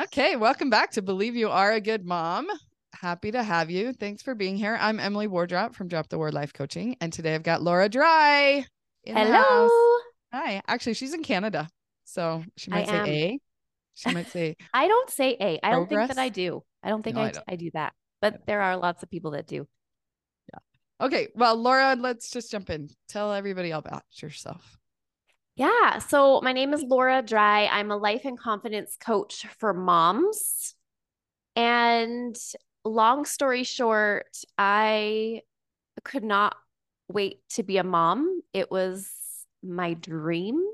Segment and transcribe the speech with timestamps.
[0.00, 2.48] Okay, welcome back to Believe You Are a Good Mom.
[2.94, 3.92] Happy to have you.
[3.92, 4.78] Thanks for being here.
[4.80, 8.64] I'm Emily Wardrop from Drop the War Life Coaching, and today I've got Laura Dry.
[9.04, 9.44] in the house.
[9.44, 9.98] Hello.
[10.32, 10.62] Hi.
[10.66, 11.68] Actually, she's in Canada,
[12.04, 13.06] so she I might say am.
[13.06, 13.38] A.
[13.94, 15.60] She might say I don't say A.
[15.62, 16.62] I don't think that I do.
[16.82, 17.44] I don't think No, I I, don't.
[17.48, 17.92] I do that.
[18.22, 19.66] But there are lots of people that do.
[20.52, 21.06] Yeah.
[21.06, 22.88] Okay, well, Laura, let's just jump in.
[23.08, 24.78] Tell everybody all about yourself.
[25.54, 25.98] Yeah.
[25.98, 27.66] So my name is Laura Dry.
[27.66, 30.74] I'm a life and confidence coach for moms.
[31.56, 32.36] And
[32.84, 35.42] long story short, I
[36.04, 36.56] could not
[37.08, 38.42] wait to be a mom.
[38.52, 39.10] It was
[39.62, 40.64] my dream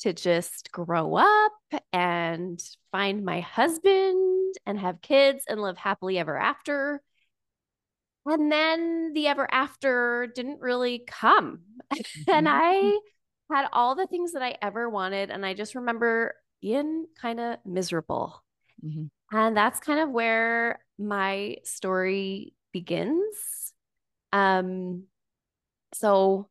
[0.00, 2.62] to just grow up and
[2.92, 7.02] find my husband and have kids and live happily ever after.
[8.24, 11.62] And then the ever after didn't really come.
[12.28, 12.50] and Mhm.
[12.50, 13.00] I
[13.50, 15.30] had all the things that I ever wanted.
[15.30, 18.42] And I just remember being kind of miserable.
[18.84, 19.10] Mhm.
[19.32, 23.72] And that's kind of where my story begins.
[24.32, 25.04] Um,
[25.94, 26.48] so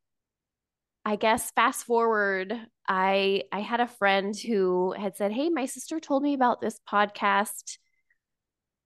[1.03, 2.53] I guess fast forward,
[2.87, 6.79] I I had a friend who had said, "Hey, my sister told me about this
[6.89, 7.77] podcast."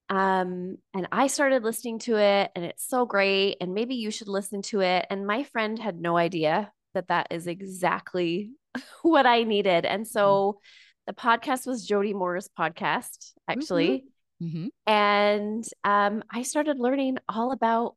[0.09, 4.27] Um, and I started listening to it and it's so great and maybe you should
[4.27, 5.07] listen to it.
[5.09, 8.51] And my friend had no idea that that is exactly
[9.03, 9.85] what I needed.
[9.85, 10.59] And so
[11.07, 14.05] the podcast was Jody Moore's podcast, actually.
[14.41, 14.69] Mhm.
[14.85, 17.95] And um, I started learning all about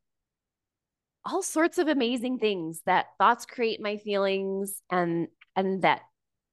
[1.25, 6.01] all sorts of amazing things that thoughts create my feelings and and that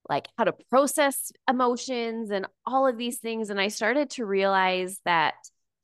[0.08, 3.50] like how to process emotions and all of these things.
[3.50, 5.34] And I started to realize that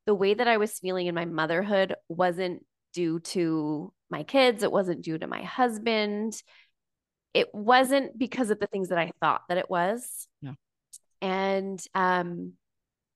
[0.07, 4.71] the way that I was feeling in my motherhood wasn't due to my kids, it
[4.71, 6.41] wasn't due to my husband.
[7.35, 10.29] It wasn't because of the things that I thought that it was.
[10.41, 10.53] Yeah.
[11.21, 12.53] And um,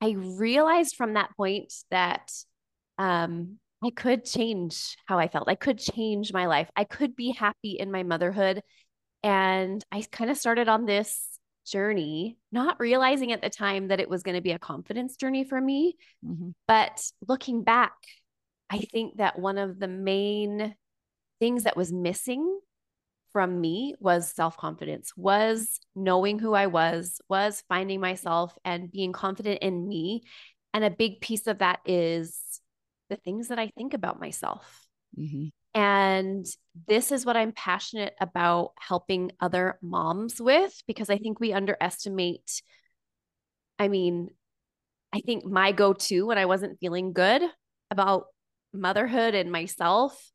[0.01, 2.33] I realized from that point that
[2.99, 5.49] um, I could change how I felt.
[5.49, 6.71] I could change my life.
[6.75, 8.63] I could be happy in my motherhood.
[9.23, 11.23] And I kind of started on this
[11.67, 15.45] journey, not realizing at the time that it was going to be a confidence journey
[15.45, 15.97] for me.
[16.25, 16.55] Mhm.
[16.69, 17.93] But looking back,
[18.71, 20.75] I think that one of the main
[21.39, 22.61] things that was missing
[23.33, 29.13] from me was self confidence, was knowing who I was, was finding myself and being
[29.13, 30.23] confident in me.
[30.73, 32.39] And a big piece of that is
[33.09, 34.87] the things that I think about myself.
[35.19, 35.51] Mhm.
[35.75, 36.47] And
[36.89, 42.63] this is what I'm passionate about helping other moms with because I think we underestimate.
[43.79, 44.31] I mean,
[45.13, 47.43] I think my go to when I wasn't feeling good
[47.91, 48.27] about
[48.73, 50.33] motherhood and myself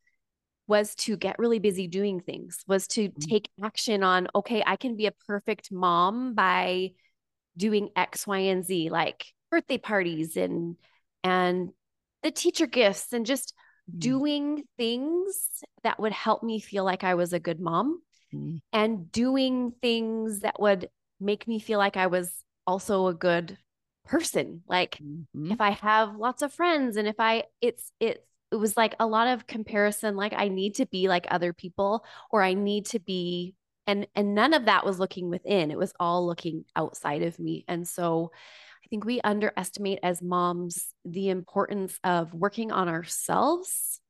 [0.72, 3.32] was to get really busy doing things, was to Mhm.
[3.32, 6.92] take action on, okay, I can be a perfect mom by
[7.58, 10.78] doing X, Y, and Z, like birthday parties and
[11.24, 11.72] and
[12.24, 13.54] the teacher gifts and just
[13.88, 13.98] Mhm.
[14.00, 15.48] doing things
[15.84, 18.02] that would help me feel like I was a good mom
[18.32, 18.62] Mhm.
[18.74, 20.90] and doing things that would
[21.20, 22.32] make me feel like I was
[22.66, 23.58] also a good
[24.06, 24.64] person.
[24.68, 25.02] Like
[25.34, 25.52] Mhm.
[25.52, 29.08] if I have lots of friends and if I it's it's it was like a
[29.08, 33.00] lot of comparison like I need to be like other people or I need to
[33.00, 33.56] be
[33.88, 35.72] and and none of that was looking within.
[35.72, 37.66] It was all looking outside of me.
[37.68, 38.32] And so
[38.84, 44.02] I think we underestimate as moms the importance of working on ourselves,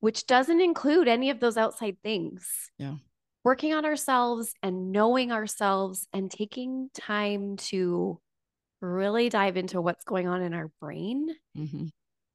[0.00, 2.70] which doesn't include any of those outside things.
[2.78, 2.96] Yeah.
[3.44, 8.20] Working on ourselves and knowing ourselves and taking time to
[8.80, 11.90] really dive into what's going on in our brain Mhm.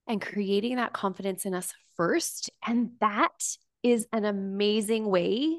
[0.07, 2.49] And creating that confidence in us first.
[2.65, 3.43] And that
[3.83, 5.57] is an amazing way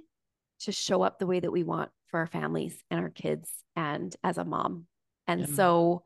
[0.60, 4.14] to show up the way that we want for our families and our kids and
[4.22, 4.86] as a mom.
[5.26, 5.46] And Yeah.
[5.46, 6.04] so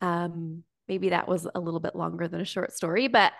[0.00, 3.32] um maybe that was a little bit longer than a short story, but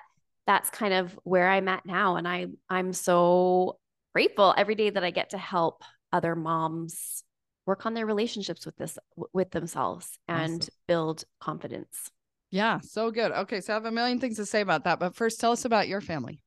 [0.46, 2.16] that's kind of where I'm at now.
[2.16, 3.78] And I I'm so
[4.14, 5.82] grateful every day that I get to help
[6.12, 7.24] other moms
[7.66, 8.98] work on their relationships with this
[9.32, 10.68] with themselves and Awesome.
[10.86, 12.10] build confidence.
[12.52, 13.32] Yeah, so good.
[13.32, 15.64] Okay, so I have a million things to say about that, but first tell us
[15.64, 16.38] about your family.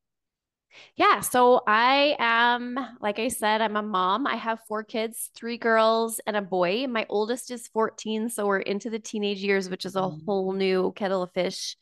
[0.95, 4.27] Yeah, so I am, like I said, I'm a mom.
[4.27, 6.85] I have four kids, three girls and a boy.
[6.87, 10.25] My oldest is 14, so we're into the teenage years, which is a Mm.
[10.25, 11.75] whole new kettle of fish.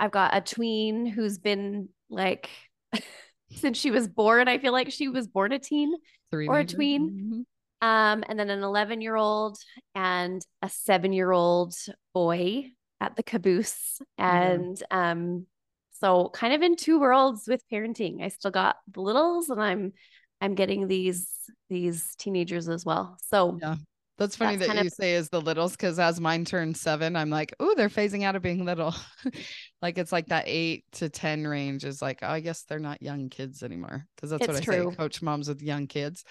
[0.00, 2.50] I've got a tween who's been like
[3.52, 4.48] since she was born.
[4.48, 5.94] I feel like she was born a teen.
[6.32, 7.46] Three Or a tween.
[7.82, 7.86] Mhm.
[7.86, 9.58] Um, and then an 11 year old
[9.94, 11.74] and a seven year old
[12.14, 14.00] boy at the caboose.
[14.18, 15.46] And um,
[15.92, 18.22] so kind of in two worlds with parenting.
[18.22, 19.92] I still got the littles and I'm
[20.40, 21.28] I'm getting these
[21.68, 23.16] these teenagers as well.
[23.28, 23.76] So Yeah.
[24.18, 27.16] That's funny That's that you of- say is the littles because as mine turned seven,
[27.16, 28.94] I'm like, oh, they're phasing out of being little.
[29.80, 33.00] like it's like that eight to 10 range is like, oh, I guess they're not
[33.00, 34.06] young kids anymore.
[34.20, 34.90] Cause that's what I It's true.
[34.90, 36.22] say, coach moms with young kids.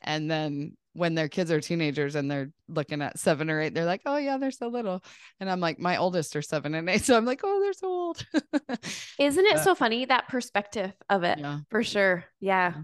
[0.00, 3.84] And then when their kids are teenagers and they're looking at seven or eight, they're
[3.84, 5.02] like, oh, yeah, they're so little.
[5.38, 7.02] And I'm like, my oldest are seven and eight.
[7.04, 8.26] So I'm like, oh, they're so old.
[9.18, 11.38] Isn't it Uh, so funny that perspective of it?
[11.38, 11.60] yeah.
[11.70, 12.24] For sure.
[12.40, 12.74] Yeah.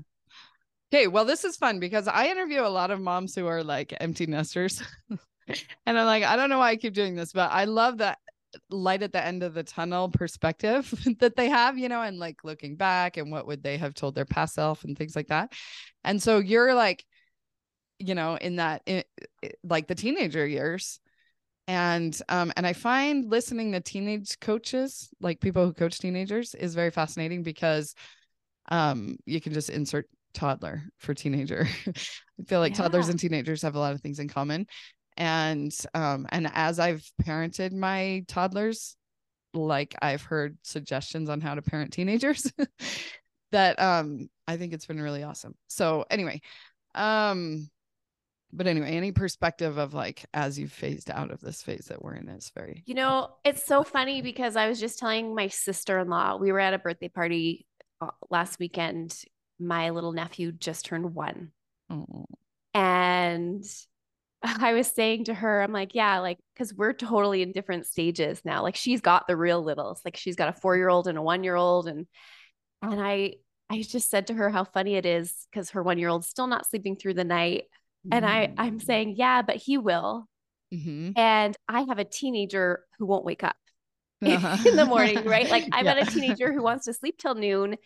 [0.93, 3.93] Okay, well, this is fun because I interview a lot of moms who are like
[4.01, 4.81] empty nesters.
[5.87, 8.19] and I'm like, I don't know why I keep doing this, but I love that
[8.71, 12.45] light at the end of the tunnel perspective that they have, you know, and like
[12.45, 15.53] looking back and what would they have told their past self and things like that.
[16.05, 17.05] And so you're like,
[17.99, 19.05] you know, in that i-
[19.45, 21.01] i- like the teenager years.
[21.67, 26.75] And um and I find listening to teenage coaches, like people who coach teenagers is
[26.75, 27.95] very fascinating because
[28.71, 31.67] um you can just insert toddler for teenager.
[31.89, 34.67] I feel like toddlers and teenagers have a lot of things in common.
[35.17, 38.97] And um and as I've parented my toddlers,
[39.53, 42.53] like I've heard suggestions on how to parent teenagers
[43.53, 45.55] that um I think it's been really awesome.
[45.69, 46.41] So anyway,
[46.95, 47.69] um
[48.53, 52.15] but anyway, any perspective of like as you've phased out of this phase that we're
[52.15, 55.99] in is very You know, it's so funny because I was just telling my sister
[55.99, 57.67] in law, we were at a birthday party
[58.01, 59.17] uh, last weekend.
[59.59, 61.51] My little nephew just turned one.
[61.91, 62.27] oh,
[62.75, 63.65] And
[64.61, 68.43] I was saying to her, I'm like, yeah, like, because we're totally in different stages
[68.45, 68.63] now.
[68.63, 71.23] Like, she's got the real littles, like, she's got a four year old and a
[71.23, 71.89] one year old.
[71.89, 72.07] And,
[72.83, 73.35] and I,
[73.71, 76.47] I just said to her how funny it is because her one year old's still
[76.49, 77.65] not sleeping through the night.
[78.11, 80.29] And I, I'm saying, yeah, but he will.
[80.73, 81.17] Mhm.
[81.17, 83.57] And I have a teenager who won't wake up
[84.27, 84.59] Uh-huh.
[84.65, 85.51] in the morning, right?
[85.51, 85.95] Like I've Yeah.
[85.95, 87.77] got a teenager who wants to sleep till noon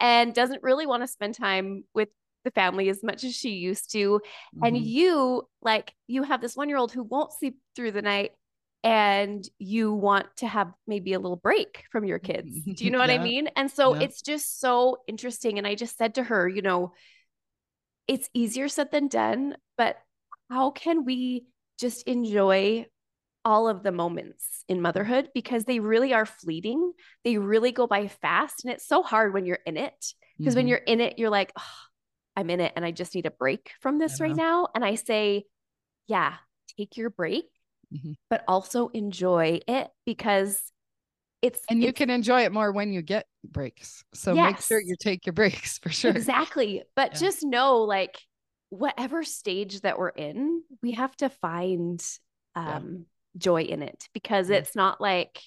[0.00, 2.08] and doesn't really want to spend time with
[2.46, 4.20] the family as much as she used to.
[4.62, 4.84] And Mhm.
[4.86, 8.32] you, like, you have this one year old who won't sleep through the night
[8.82, 12.62] and you want to have maybe a little break from your kids.
[12.76, 13.48] Do you know what I mean?
[13.56, 14.00] And so Yeah.
[14.00, 15.58] it's just so interesting.
[15.58, 16.92] And I just said to her, you know,
[18.06, 19.96] it's easier said than done, but
[20.50, 21.46] how can we
[21.78, 22.86] just enjoy
[23.44, 26.92] all of the moments in motherhood because they really are fleeting.
[27.24, 28.64] They really go by fast.
[28.64, 30.70] And it's so hard when you're in it because when Mhm.
[30.70, 31.62] you're in it, you're like, oh,
[32.36, 34.68] I'm in it and I just need a break from this right now.
[34.74, 35.44] And I say,
[36.06, 36.34] yeah,
[36.76, 37.46] take your break,
[37.94, 38.16] Mhm.
[38.28, 40.60] but also enjoy it because
[41.42, 44.04] it's and you it's- can enjoy it more when you get breaks.
[44.14, 46.10] So make sure you take your breaks for sure.
[46.10, 46.82] Exactly.
[46.94, 47.18] But Yeah.
[47.20, 48.18] just know like
[48.70, 52.02] whatever stage that we're in, we have to find
[52.56, 52.76] Yeah.
[52.76, 53.06] um
[53.38, 54.56] joy in it because Yeah.
[54.56, 55.40] it's not like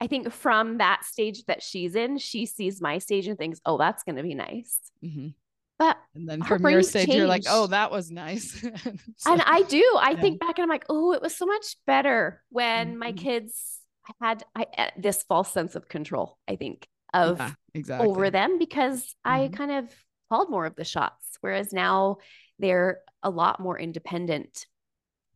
[0.00, 3.78] I think from that stage that she's in, she sees my stage and thinks, "Oh,
[3.78, 5.34] that's going to be nice." Mhm.
[5.78, 8.64] But And then from your stage, you're like, oh, that was nice.
[9.16, 9.98] So- and I do.
[10.00, 10.20] I Yeah.
[10.20, 13.16] think back and I'm like, "Oh, it was so much better when my Mhm.
[13.18, 13.78] kids
[14.20, 18.06] had I uh, this false sense of control, I think, of Yeah, exactly.
[18.08, 19.52] over them because I Mhm.
[19.56, 19.90] kind of
[20.28, 22.18] called more of the shots, whereas now
[22.58, 24.66] they're a lot more independent.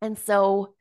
[0.02, 0.74] And so,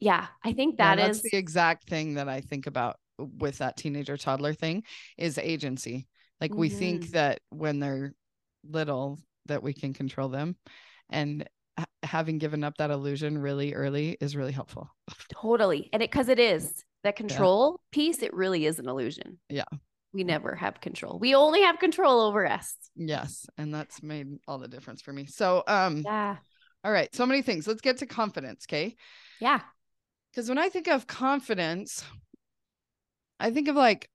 [0.00, 3.58] yeah, I think Yeah, that that's is the exact thing that I think about with
[3.58, 4.84] that teenager toddler thing
[5.16, 6.06] is agency.
[6.40, 7.10] Like we think Mhm.
[7.12, 8.14] that when they're
[8.68, 10.56] little that we can control them
[11.10, 11.48] and
[12.02, 14.88] having given up that illusion really early is really helpful.
[15.32, 19.38] totally, and it because it is that control piece, it really is an illusion.
[19.48, 19.64] Yeah.
[20.12, 21.18] We never have control.
[21.18, 22.74] We only have control over us.
[22.96, 25.26] Yes, and that's made all the difference for me.
[25.26, 26.36] So, um Yeah.
[26.84, 27.66] all right, so many things.
[27.66, 28.96] Let's get to confidence, okay?
[29.40, 29.60] Yeah.
[30.30, 32.04] Because when I think of confidence,
[33.38, 34.08] I think of like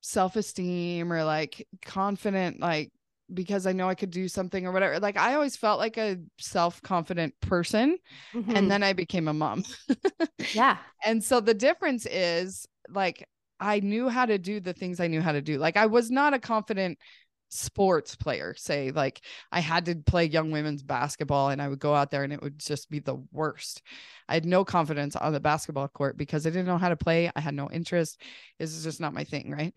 [0.00, 2.92] self esteem or like confident, like
[3.34, 4.98] because I know I could do something or whatever.
[5.00, 7.98] Like I always felt like a self confident person.
[8.34, 8.56] Mhm.
[8.56, 9.64] And then I became a mom.
[10.54, 10.78] yeah.
[11.04, 13.26] and so the difference is like
[13.60, 15.58] I knew how to do the things I knew how to do.
[15.58, 16.98] Like I was not a confident
[17.48, 19.20] sports player, say, like
[19.52, 22.42] I had to play young women's basketball and I would go out there and it
[22.42, 23.82] would just be the worst.
[24.28, 27.30] I had no confidence on the basketball court because I didn't know how to play.
[27.36, 28.20] I had no interest.
[28.58, 29.74] This is just not my thing, right?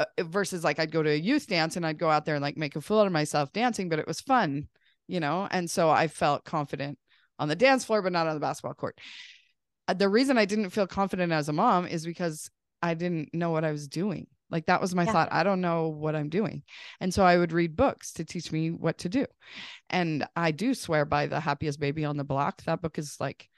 [0.00, 2.42] Uh, versus like I'd go to a youth dance and I'd go out there and
[2.42, 4.68] like make a fool out of myself dancing, but it was fun,
[5.06, 5.46] you know?
[5.50, 6.98] And so I felt confident
[7.38, 8.98] on the dance floor, but not on the basketball court.
[9.88, 13.50] Uh, The reason I didn't feel confident as a mom is because I didn't know
[13.50, 14.26] what I was doing.
[14.50, 15.12] Like that was my Yeah.
[15.12, 15.28] thought.
[15.32, 16.62] I don't know what I'm doing.
[17.00, 19.26] And so I would read books to teach me what to do.
[19.90, 22.62] And I do swear by the happiest baby on the block.
[22.64, 23.48] That book is like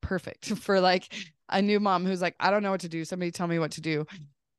[0.00, 1.12] perfect for like
[1.48, 3.04] a new mom who's like, I don't know what to do.
[3.04, 4.06] Somebody tell me what to do.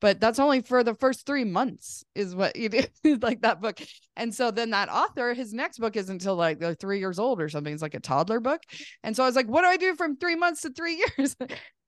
[0.04, 2.70] But that's only for the first three months is what you
[3.22, 3.80] like that book.
[4.18, 7.40] And so then that author his next book is until like they're three years old
[7.40, 7.72] or something.
[7.72, 8.62] It's like a toddler book.
[9.06, 11.38] And so i was like what do i do from three months to three years?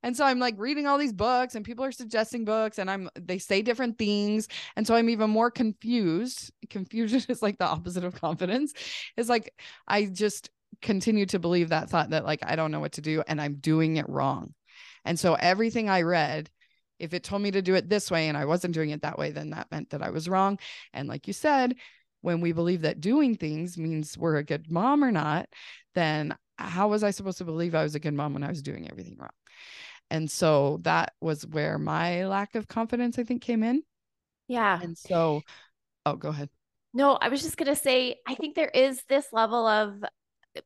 [0.02, 3.10] And so i'm like reading all these books and people are suggesting books and i'm
[3.20, 4.48] they say different things.
[4.78, 6.54] And so i'm even more confused.
[6.70, 8.72] Confusion is like the opposite of confidence.
[9.18, 9.54] It's like
[9.90, 10.50] i just
[10.82, 13.56] continue to believe that thought that like i don't know what to do and i'm
[13.56, 14.54] doing it wrong.
[15.04, 16.50] And so everything i read
[17.00, 19.18] if it told me to do it this way and I wasn't doing it that
[19.18, 20.60] way, then that meant that I was wrong.
[20.94, 21.76] And like you said,
[22.22, 25.48] when we believe that doing things means we're a good mom or not,
[25.94, 28.62] then how was I supposed to believe I was a good mom when I was
[28.62, 29.30] doing everything wrong?
[30.10, 33.84] And so that was where my lack of confidence, I think, came in.
[34.48, 34.80] Yeah.
[34.82, 35.42] And so,
[36.06, 36.50] oh, go ahead.
[36.94, 40.04] No, I was just going to say, I think there is this level of,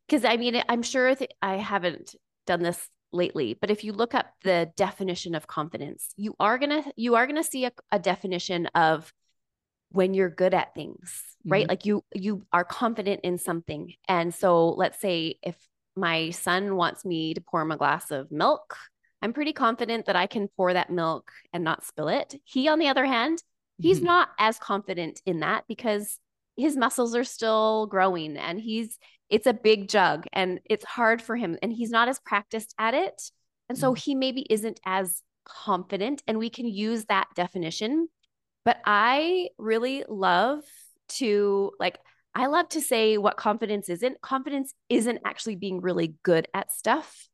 [0.07, 4.13] because I mean, I'm sure th- I haven't done this lately but if you look
[4.13, 7.71] up the definition of confidence you are going to you are going to see a,
[7.91, 9.11] a, definition of
[9.91, 11.69] when you're good at things right mm-hmm.
[11.69, 15.55] like you you are confident in something and so let's say if
[15.95, 18.77] my son wants me to pour him a glass of milk
[19.21, 22.77] i'm pretty confident that i can pour that milk and not spill it he on
[22.77, 23.41] the other hand
[23.79, 24.07] he's mm-hmm.
[24.07, 26.19] not as confident in that because
[26.59, 28.99] his muscles are still growing and he's
[29.29, 32.93] it's a big jug and it's hard for him and he's not as practiced at
[32.93, 33.21] it.
[33.67, 33.97] And so mm.
[33.97, 38.09] he maybe isn't as confident and we can use that definition.
[38.65, 40.63] But i really love
[41.09, 41.97] to like
[42.35, 44.21] i love to say what confidence isn't.
[44.21, 47.27] Confidence isn't actually being really good at stuff.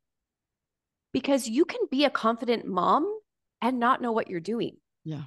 [1.13, 3.09] Because you can be a confident mom
[3.61, 4.77] and not know what you're doing.
[5.05, 5.23] Yeah.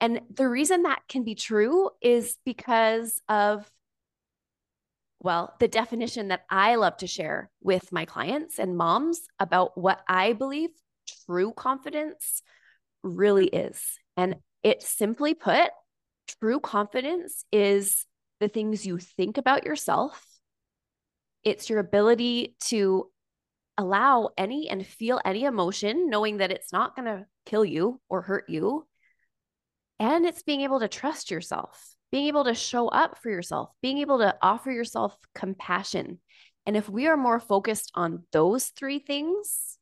[0.00, 3.70] And the reason that can be true is because of
[5.20, 10.00] well, the definition that I love to share with my clients and moms about what
[10.08, 10.70] I believe
[11.26, 12.42] true confidence
[13.02, 13.82] really is.
[14.16, 15.70] And it simply put,
[16.40, 18.04] true confidence is
[18.40, 20.24] the things you think about yourself.
[21.44, 23.10] It's your ability to
[23.78, 28.22] allow any and feel any emotion, knowing that it's not going to kill you or
[28.22, 28.86] hurt you.
[29.98, 33.98] And it's being able to trust yourself being able to show up for yourself, being
[33.98, 36.20] able to offer yourself compassion.
[36.66, 39.78] And if we are more focused on those three things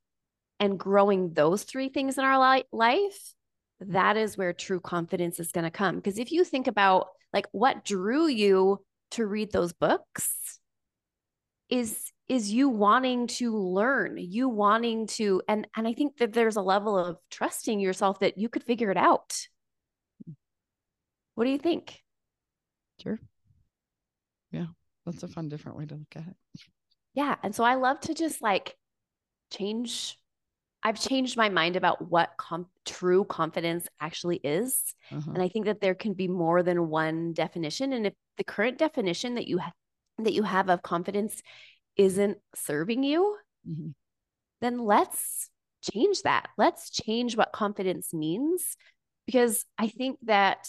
[0.61, 3.35] and growing those three things in our li- life,
[3.81, 5.97] that is where true confidence is going to come.
[5.97, 10.61] Because if you think about like what drew you to read those books,
[11.69, 16.57] is is you wanting to learn you wanting to and and i think that there's
[16.57, 19.35] a level of trusting yourself that you could figure it out
[21.35, 22.04] what do you think
[23.05, 23.21] Sure.
[24.51, 24.67] Yeah,
[25.07, 26.37] that's a fun, different way to look at it.
[27.15, 27.37] Yeah.
[27.43, 28.77] And so I love to just like
[29.53, 30.19] change.
[30.83, 34.95] I've changed my mind about what com- true confidence actually is.
[35.11, 35.31] Uh-huh.
[35.33, 37.93] And I think that there can be more than one definition.
[37.93, 39.73] And if the current definition that you ha-
[40.19, 41.43] that you have of confidence
[41.97, 43.37] isn't serving you,
[43.69, 43.91] mm-hmm.
[44.61, 45.51] then let's
[45.93, 46.49] change that.
[46.57, 48.77] Let's change what confidence means
[49.27, 50.69] because I think that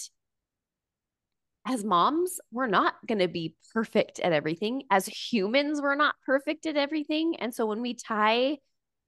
[1.65, 4.83] as moms, we're not going to be perfect at everything.
[4.91, 7.35] As humans, we're not perfect at everything.
[7.37, 8.57] And so when we tie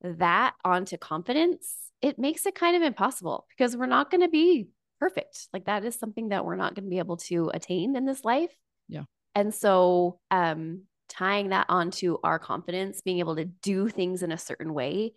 [0.01, 1.71] that onto confidence,
[2.01, 4.67] it makes it kind of impossible because we're not going to be
[4.99, 5.47] perfect.
[5.53, 8.23] Like that is something that we're not going to be able to attain in this
[8.23, 8.51] life.
[8.87, 9.03] Yeah.
[9.35, 14.37] And so um tying that onto our confidence, being able to do things in a
[14.37, 15.13] certain way,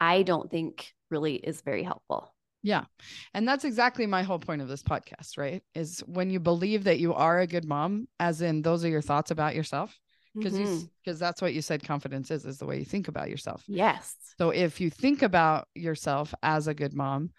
[0.00, 2.34] I don't think really is very helpful.
[2.62, 2.84] Yeah.
[3.34, 5.62] And that's exactly my whole point of this podcast, right?
[5.74, 9.02] Is when you believe that you are a good mom, as in those are your
[9.02, 9.98] thoughts about yourself.
[10.34, 10.64] Because mm-hmm.
[10.64, 13.62] you because that's what you said confidence is, is the way you think about yourself.
[13.66, 14.14] Yes.
[14.38, 17.30] So if you think about yourself as a good mom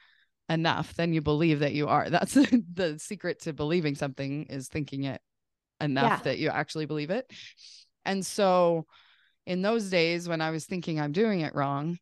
[0.48, 2.10] enough, then you believe that you are.
[2.12, 5.22] That's the secret to believing something is thinking it
[5.82, 6.24] enough yeah.
[6.26, 7.32] that you actually believe it.
[8.06, 8.86] And so
[9.46, 11.98] in those days when I was thinking I'm doing it wrong,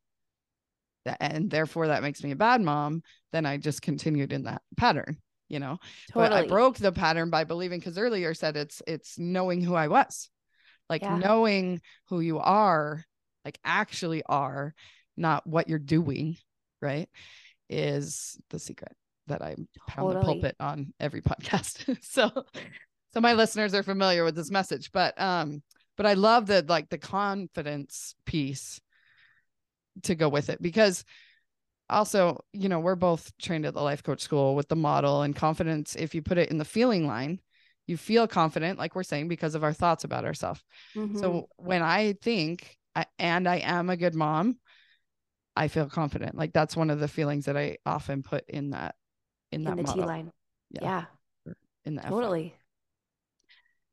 [1.06, 5.18] and therefore that makes me a bad mom, then I just continued in that pattern,
[5.50, 5.78] you know.
[6.12, 6.30] Totally.
[6.30, 9.88] But I broke the pattern by believing because earlier said it's it's knowing who I
[9.88, 10.30] was.
[10.90, 11.18] Like yeah.
[11.18, 13.04] knowing who you are,
[13.46, 14.74] like actually are,
[15.16, 16.38] not what you're doing,
[16.82, 17.10] right?
[17.70, 18.94] Is the secret
[19.28, 19.56] that I
[19.88, 20.16] pound totally.
[20.16, 21.98] the pulpit on every podcast.
[22.04, 22.30] so
[23.14, 25.64] so my listeners are familiar with this message, but um
[25.98, 28.82] but I love the like the confidence piece
[30.04, 31.04] to go with it because
[31.90, 35.36] also you know we're both trained at the life coach school with the model and
[35.36, 37.40] confidence if you put it in the feeling line
[37.88, 40.64] you feel confident like we're saying because of our thoughts about ourselves
[40.96, 41.18] mm-hmm.
[41.18, 44.58] so when i think I, and i am a good mom
[45.56, 48.96] i feel confident like that's one of the feelings that i often put in that
[49.52, 50.04] in that in the model.
[50.04, 50.32] T line.
[50.72, 51.06] Yeah.
[51.46, 51.54] Yeah,
[51.86, 52.56] In the totally.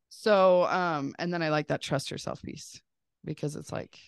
[0.09, 2.81] So um and then I like that trust yourself piece
[3.25, 3.99] because it's like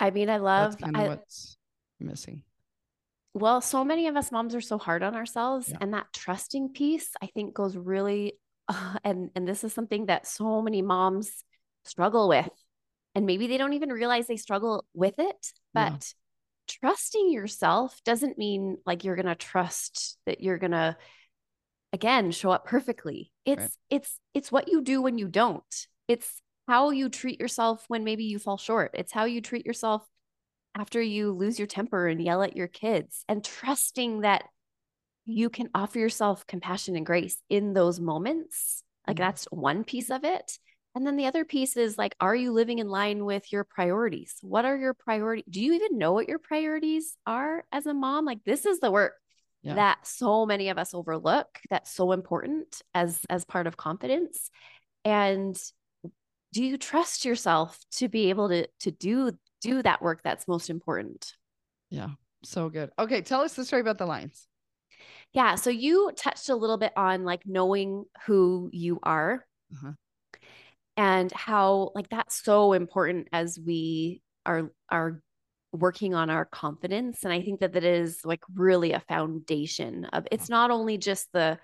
[0.00, 1.56] I mean, I love that's kind of what's
[2.00, 2.42] missing.
[3.34, 5.78] well, so many of us moms are so hard on ourselves, Yeah.
[5.80, 8.34] and that trusting piece, I think, goes really.
[8.68, 11.44] Uh, and and this is something that so many moms
[11.84, 12.50] struggle with,
[13.14, 15.52] and maybe they don't even realize they struggle with it.
[15.72, 15.90] Yeah.
[15.90, 16.12] But
[16.66, 20.96] trusting yourself doesn't mean like you're gonna trust that you're gonna
[21.92, 23.30] again show up perfectly.
[23.44, 23.70] It's Right.
[23.90, 25.86] it's it's what you do when you don't.
[26.08, 28.92] It's how you treat yourself when maybe you fall short.
[28.94, 30.06] It's how you treat yourself
[30.74, 34.44] after you lose your temper and yell at your kids and trusting that
[35.24, 38.82] you can offer yourself compassion and grace in those moments.
[39.06, 39.20] Like Mhm.
[39.20, 40.58] that's one piece of it.
[40.94, 44.36] And then the other piece is like, are you living in line with your priorities?
[44.40, 45.44] What are your priorities?
[45.50, 48.24] Do you even know what your priorities are as a mom?
[48.24, 49.14] Like this is the work
[49.62, 49.74] Yeah.
[49.74, 54.50] that so many of us overlook that's so important as as part of confidence.
[55.04, 55.60] And
[56.56, 60.70] do you trust yourself to be able to to do do that work that's most
[60.70, 61.34] important?
[61.90, 62.10] Yeah.
[62.44, 62.90] So good.
[62.98, 64.48] Okay, tell us the story about the lions.
[65.34, 65.56] Yeah.
[65.56, 69.44] So you touched a little bit on like knowing who you are
[69.74, 69.92] Uh-huh.
[70.96, 75.20] and how like that's so important as we are are
[75.72, 77.24] working on our confidence.
[77.24, 81.28] And I think that that is like really a foundation of it's not only just
[81.34, 81.58] the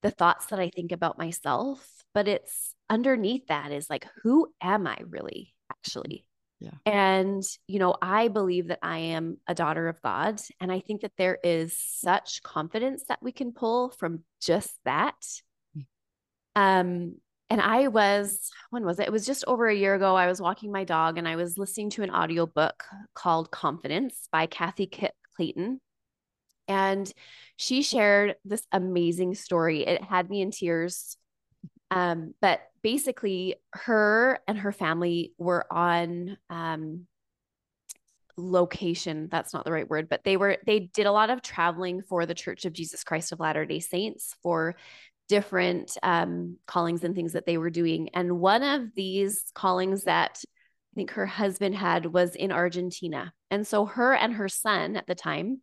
[0.00, 4.86] the thoughts that I think about myself, but it's underneath that is like, who am
[4.86, 6.26] I really actually?
[6.60, 6.70] Yeah.
[6.86, 10.40] And, you know, I believe that I am a daughter of God.
[10.60, 15.20] And I think that there is such confidence that we can pull from just that.
[15.76, 15.84] Mm.
[16.56, 17.14] Um,
[17.50, 19.06] and I was, when was it?
[19.06, 20.16] It was just over a year ago.
[20.16, 22.82] I was walking my dog and I was listening to an audiobook
[23.14, 25.80] called Confidence by Kathy Kipp Clayton.
[26.66, 27.12] And
[27.56, 29.84] she shared this amazing story.
[29.84, 31.18] It had me in tears.
[31.90, 37.06] Um, but basically, her and her family were on um,
[38.36, 39.28] location.
[39.30, 42.26] That's not the right word, but they were they did a lot of traveling for
[42.26, 44.74] the Church of Jesus Christ of Latter Day Saints for
[45.28, 48.10] different um, callings and things that they were doing.
[48.14, 53.32] And one of these callings that I think her husband had was in Argentina.
[53.50, 55.60] And so her and her son at the time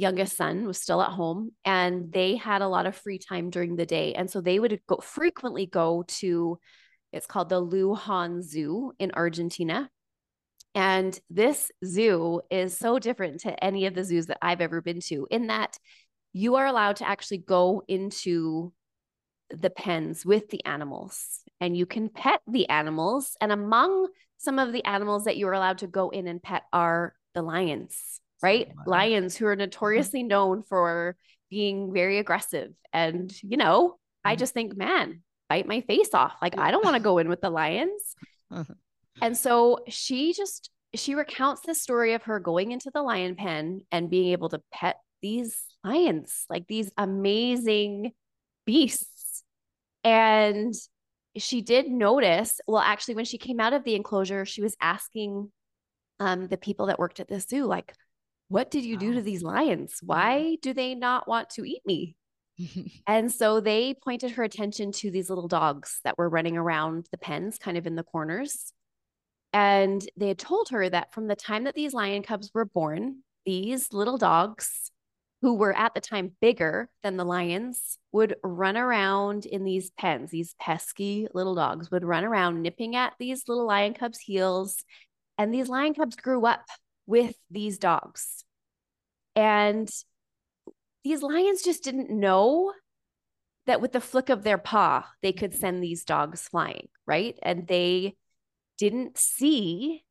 [0.00, 3.76] youngest son was still at home and they had a lot of free time during
[3.76, 6.58] the day and so they would go frequently go to
[7.12, 9.90] it's called the Lujan Zoo in Argentina.
[10.74, 15.00] And this zoo is so different to any of the zoos that I've ever been
[15.06, 15.76] to in that
[16.32, 18.72] you are allowed to actually go into
[19.50, 24.06] the pens with the animals and you can pet the animals and among
[24.38, 28.20] some of the animals that you're allowed to go in and pet are the lions
[28.42, 28.68] right?
[28.68, 28.86] Lions.
[28.86, 31.16] Lions who are notoriously known for
[31.50, 32.72] being very aggressive.
[32.92, 34.38] And, you know, I Mhm.
[34.38, 36.34] just think, man, bite my face off.
[36.40, 38.14] Like, I don't want to go in with the lions.
[39.22, 43.82] And so she just, she recounts the story of her going into the lion pen
[43.92, 48.12] and being able to pet these lions, like these amazing
[48.64, 49.42] beasts.
[50.02, 50.74] And
[51.36, 55.52] she did notice, well, actually, when she came out of the enclosure, she was asking
[56.18, 57.92] um, the people that worked at the zoo, like,
[58.50, 59.22] what did you do to oh.
[59.22, 60.00] these lions?
[60.02, 62.16] Why do they not want to eat me?
[63.06, 67.16] And so they pointed her attention to these little dogs that were running around the
[67.16, 68.74] pens, kind of in the corners.
[69.54, 73.22] And they had told her that from the time that these lion cubs were born,
[73.46, 74.90] these little dogs,
[75.40, 80.30] who were at the time bigger than the lions, would run around in these pens.
[80.30, 84.84] These pesky little dogs would run around nipping at these little lion cubs' heels.
[85.38, 86.66] And these lion cubs grew up
[87.10, 88.44] with these dogs.
[89.34, 89.90] And
[91.02, 92.72] these lions just didn't know
[93.66, 97.36] that with the flick of their paw, they could send these dogs flying, right?
[97.42, 98.14] And they
[98.78, 100.04] didn't see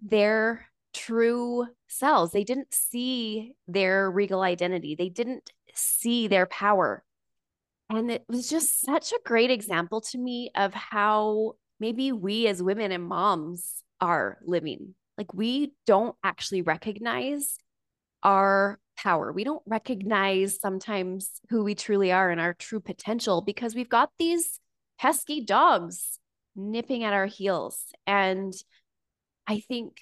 [0.00, 2.30] their true selves.
[2.30, 4.94] They didn't see their regal identity.
[4.94, 7.02] They didn't see their power.
[7.90, 12.62] And it was just such a great example to me of how maybe we as
[12.62, 14.94] women and moms are living.
[15.16, 17.56] Like we don't actually recognize
[18.22, 19.32] our power.
[19.32, 24.10] We don't recognize sometimes who we truly are and our true potential because we've got
[24.18, 24.60] these
[24.98, 26.18] pesky dogs
[26.56, 27.84] nipping at our heels.
[28.06, 28.52] And
[29.46, 29.98] I think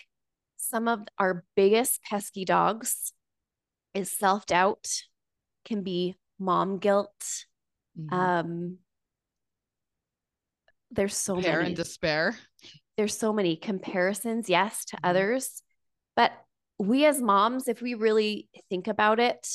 [0.57, 3.13] some of our biggest pesky dogs
[3.95, 4.89] is self doubt,
[5.65, 7.47] can be mom guilt.
[7.99, 8.13] Mhm.
[8.13, 8.79] Um,
[10.91, 12.37] there's so Pair many and despair.
[12.97, 15.01] There's so many comparisons, yes, to Mhm.
[15.05, 15.63] others.
[16.17, 16.33] But
[16.79, 19.47] we as moms, if we really think about it,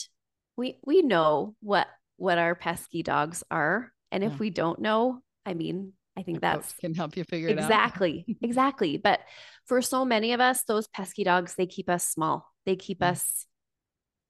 [0.57, 4.37] we we know what what our pesky dogs are and if Yeah.
[4.39, 7.65] we don't know i mean i think that's can help you figure it out.
[7.65, 9.19] exactly exactly but
[9.65, 13.11] for so many of us those pesky dogs they keep us small they keep Yeah.
[13.11, 13.45] us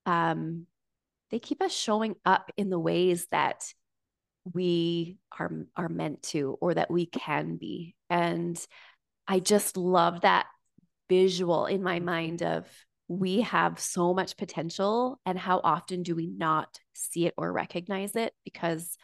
[0.05, 0.67] um
[1.31, 3.63] they keep us showing up in the ways that
[4.53, 8.59] we are are meant to or that we can be and
[9.27, 10.45] i just love that
[11.09, 12.67] visual in my mind of
[13.07, 18.15] we have so much potential and how often do we not see it or recognize
[18.15, 18.97] it because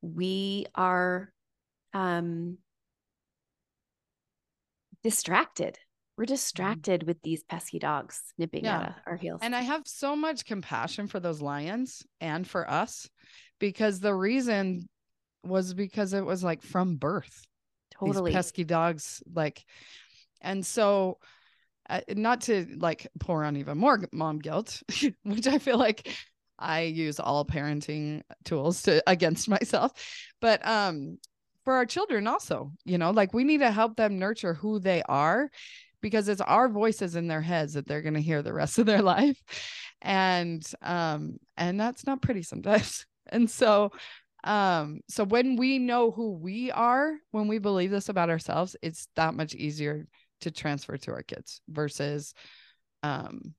[0.00, 1.32] we are
[1.92, 2.58] um
[5.02, 5.78] distracted
[6.16, 8.80] we're distracted with these pesky dogs nipping Yeah.
[8.80, 13.08] at our heels And I have so much compassion for those lions and for us
[13.60, 14.88] because the reason
[15.44, 17.44] was because it was like from birth.
[17.98, 18.30] Totally.
[18.30, 19.64] These pesky dogs, like,
[20.40, 21.18] and so
[21.88, 24.82] uh, not to like pour on even more mom guilt,
[25.22, 26.08] which I feel like
[26.58, 29.92] I use all parenting tools to against myself,
[30.40, 31.18] but um,
[31.64, 35.02] for our children also, you know, like we need to help them nurture who they
[35.02, 35.50] are
[36.00, 38.86] because it's our voices in their heads that they're going to hear the rest of
[38.86, 39.38] their life.
[40.00, 43.04] And um and that's not pretty sometimes.
[43.30, 43.92] And so
[44.44, 49.08] um so when we know who we are when we believe this about ourselves it's
[49.16, 50.06] that much easier
[50.40, 52.34] to transfer to our kids versus
[53.02, 53.54] um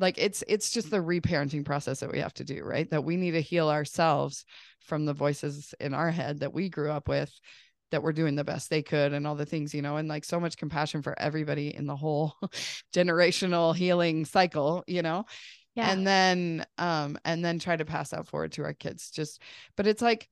[0.00, 2.90] like it's it's just the reparenting process that we have to do right?
[2.90, 4.44] That we need to heal ourselves
[4.80, 7.30] from the voices in our head that we grew up with
[7.90, 10.24] that were doing the best they could and all the things you know and like
[10.24, 12.34] so much compassion for everybody in the whole
[12.94, 15.24] generational healing cycle you know
[15.74, 15.90] yeah.
[15.90, 19.40] and then um and then try to pass that forward to our kids just
[19.76, 20.28] but it's like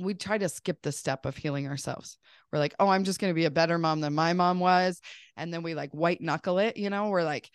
[0.00, 2.18] we try to skip the step of healing ourselves.
[2.52, 5.00] We're like oh i'm just going to be a better mom than my mom was
[5.36, 7.08] and then we like white knuckle it you know?
[7.08, 7.50] We're like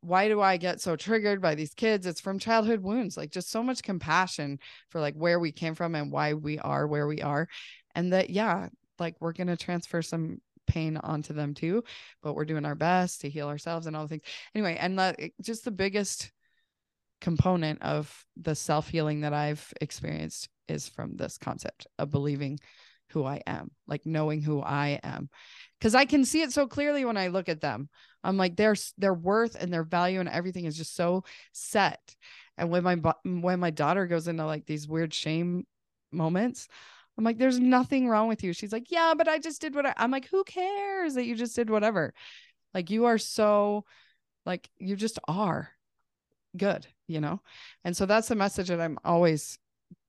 [0.00, 2.06] why do i get so triggered by these kids?
[2.06, 4.58] It's from childhood wounds like just so much compassion
[4.90, 7.48] for like where we came from and why we are where we are
[7.94, 11.82] and that yeah like we're going to transfer some pain onto them too
[12.22, 14.22] but we're doing our best to heal ourselves and all the things.
[14.54, 16.30] Anyway and that just the biggest
[17.20, 22.58] component of the self-healing that I've experienced is from this concept of believing
[23.10, 25.30] who I am, like knowing who I am.
[25.80, 27.88] Cuz I can see it so clearly when I look at them.
[28.22, 32.14] I'm like their their worth and their value and everything is just so set.
[32.56, 35.66] And when my when my daughter goes into like these weird shame
[36.12, 36.68] moments,
[37.16, 38.52] I'm like there's nothing wrong with you.
[38.52, 41.34] She's like, "Yeah, but I just did what I I'm like, "Who cares that you
[41.34, 42.12] just did whatever?"
[42.74, 43.84] Like you are so
[44.46, 45.70] like you just are
[46.56, 47.40] good, you know?
[47.84, 49.58] And so that's the message that I'm always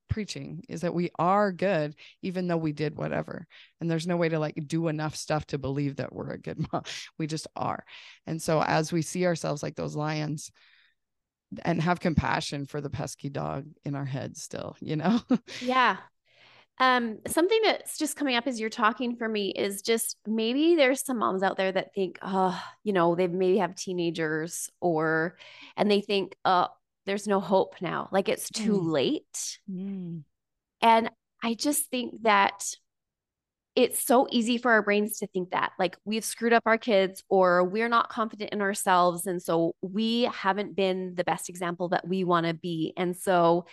[0.10, 3.46] preaching is that we are good even though we did whatever.
[3.80, 6.66] And there's no way to like do enough stuff to believe that we're a good
[6.74, 6.84] mom.
[7.18, 7.84] We just are.
[8.28, 10.52] And so as we see ourselves like those lions
[11.64, 15.22] and have compassion for the pesky dog in our head still, you know?
[15.62, 15.98] Yeah.
[16.80, 21.04] Um, something that's just coming up as you're talking for me is just maybe there's
[21.04, 25.38] some moms out there that think, oh, you know, they maybe have teenagers or,
[25.76, 26.68] and they think, oh,
[27.06, 28.08] there's no hope now.
[28.12, 28.92] Like it's too Mm.
[28.92, 29.60] late.
[29.70, 30.24] Mm.
[30.82, 31.12] And
[31.44, 32.64] I just think that
[33.76, 37.24] it's so easy for our brains to think that like we've screwed up our kids
[37.30, 39.26] or we're not confident in ourselves.
[39.26, 42.94] And so we haven't been the best example that we want to be.
[42.98, 43.66] And so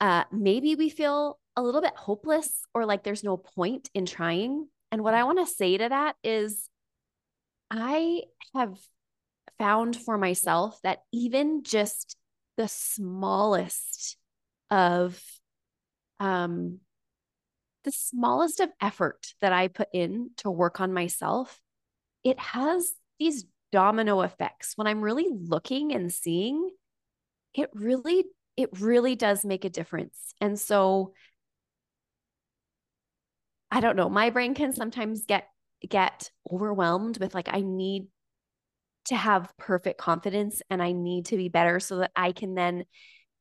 [0.00, 4.68] uh, maybe we feel a little bit hopeless or like there's no point in trying.
[4.90, 6.68] And what I want to say to that is
[7.70, 8.22] I
[8.54, 8.76] have
[9.58, 12.16] found for myself that even just
[12.56, 14.16] the smallest
[14.70, 15.22] of
[16.20, 16.80] um
[17.84, 21.60] the smallest of effort that I put in to work on myself,
[22.24, 24.72] it has these domino effects.
[24.76, 26.70] When I'm really looking and seeing,
[27.54, 28.24] it really,
[28.56, 30.34] it really does make a difference.
[30.40, 31.12] And so
[33.74, 35.48] I don't know, my brain can sometimes get
[35.86, 38.06] get overwhelmed with like I need
[39.06, 42.84] to have perfect confidence and I need to be better so that I can then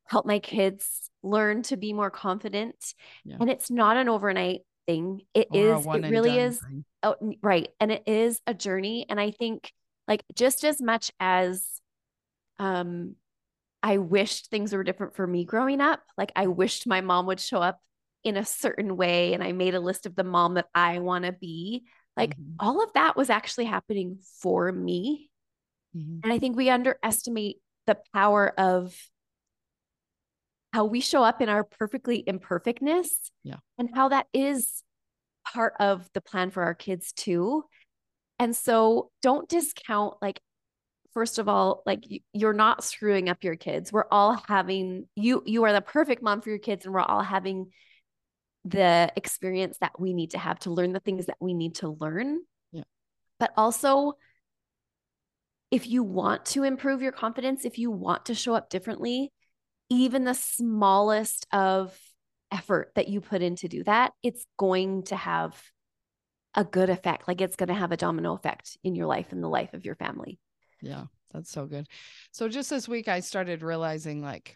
[0.06, 2.76] help my kids learn to be more confident.
[3.24, 3.38] Yeah.
[3.40, 5.22] And it's not an overnight thing.
[5.36, 6.60] It Or is, it really is.
[6.60, 6.84] thing.
[7.04, 7.70] Oh, right.
[7.80, 9.06] And it is a journey.
[9.08, 9.72] And I think
[10.08, 11.80] like just as much as
[12.58, 13.16] um
[13.84, 17.40] I wished things were different for me growing up, like I wished my mom would
[17.40, 17.80] show up
[18.24, 21.26] in a certain way and I made a list of the mom that I want
[21.26, 21.86] to be.
[22.16, 22.56] Like Mhm.
[22.60, 25.30] all of that was actually happening for me.
[25.96, 26.22] Mhm.
[26.24, 28.96] And I think we underestimate the power of
[30.72, 33.32] how we show up in our perfectly imperfectness.
[33.44, 33.58] Yeah.
[33.78, 34.84] And how that is
[35.46, 37.66] part of the plan for our kids too.
[38.40, 40.42] And so don't discount like
[41.14, 43.94] first of all, like you're not screwing up your kids.
[43.94, 47.22] We're all having you you are the perfect mom for your kids and we're all
[47.22, 47.72] having
[48.66, 51.90] the experience that we need to have to learn the things that we need to
[52.00, 52.40] learn.
[52.72, 52.84] Yeah.
[53.40, 54.14] But also
[55.72, 59.32] if you want to improve your confidence, if you want to show up differently,
[59.90, 61.98] even the smallest of
[62.52, 65.60] effort that you put in to do that, it's going to have
[66.54, 67.28] a good effect.
[67.28, 69.84] Like it's going to have a domino effect in your life and the life of
[69.84, 70.40] your family.
[70.80, 71.88] Yeah, that's so good.
[72.32, 74.56] So just this week, I started realizing like,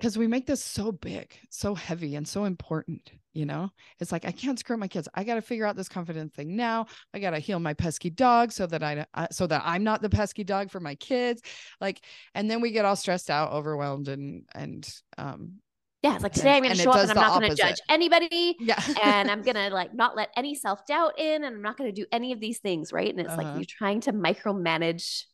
[0.00, 3.68] because we make this so big, so heavy, and so important, you know?
[3.98, 5.08] It's like, I can't screw up my kids.
[5.14, 6.86] I got to figure out this confidence thing now.
[7.12, 10.00] I got to heal my pesky dog so that I, uh, so that I'm not
[10.00, 11.42] the pesky dog for my kids.
[11.82, 12.00] Like,
[12.34, 15.56] and then we get all stressed out, overwhelmed, and, and, um,
[16.02, 17.76] yeah, it's like today I'm going to show up and I'm not going to judge
[17.90, 18.56] anybody.
[18.58, 18.82] Yeah.
[19.02, 21.94] and I'm going to like not let any self doubt in and I'm not going
[21.94, 22.90] to do any of these things.
[22.90, 23.10] Right.
[23.10, 23.42] And it's uh-huh.
[23.42, 25.24] like you're trying to micromanage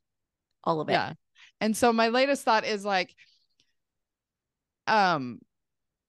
[0.64, 0.94] all of it.
[0.94, 1.12] Yeah.
[1.60, 3.14] And so my latest thought is like,
[4.86, 5.40] um,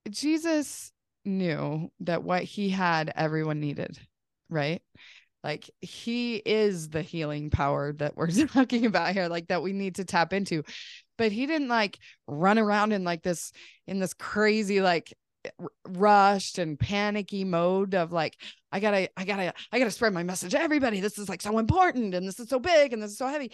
[0.09, 0.91] Jesus
[1.25, 3.99] knew that what he had, everyone needed.
[4.49, 4.81] Right.
[5.43, 9.95] Like he is the healing power that we're talking about here, like that we need
[9.95, 10.63] to tap into
[11.17, 13.51] but he didn't like run around in like this
[13.87, 15.13] in this crazy like
[15.59, 18.37] r- rushed and panicky mode of like
[18.71, 21.57] i gotta i gotta i gotta spread my message to everybody this is like so
[21.57, 23.51] important and this is so big and this is so heavy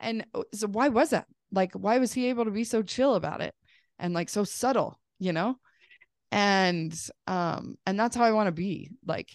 [0.00, 3.14] and uh, so why was that like why was he able to be so chill
[3.14, 3.54] about it
[3.98, 5.56] and like so subtle you know
[6.32, 9.30] and um and that's how i want to be like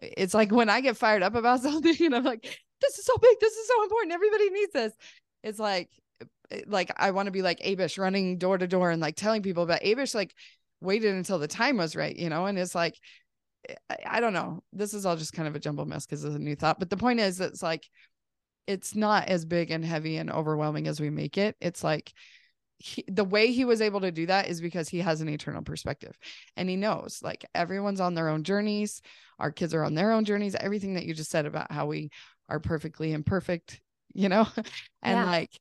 [0.00, 2.42] it's like when i get fired up about something and i'm like
[2.80, 4.92] this is so big this is so important everybody needs this
[5.42, 5.90] it's like
[6.66, 9.62] like I want to be like Abish running door to door and like telling people
[9.62, 10.34] about Abish like
[10.80, 12.94] waited until the time was right, you know, and it's like
[14.06, 14.62] I don't know.
[14.72, 16.78] This is all just kind of a jumble mess because it's a new thought.
[16.78, 17.86] But the point is it's like
[18.66, 21.56] it's not as big and heavy and overwhelming as we make it.
[21.60, 22.12] It's like
[22.78, 25.62] he, the way he was able to do that is because he has an eternal
[25.62, 26.16] perspective
[26.56, 29.02] and he knows like everyone's on their own journeys.
[29.38, 30.54] Our kids are on their own journeys.
[30.54, 32.10] Everything that you just said about how we
[32.48, 33.80] are perfectly imperfect
[34.14, 34.46] you know?
[35.02, 35.24] And yeah.
[35.24, 35.60] like